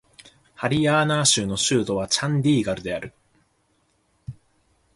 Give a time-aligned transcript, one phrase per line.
[0.55, 3.13] ハリヤーナー州の州都はチャンディーガルである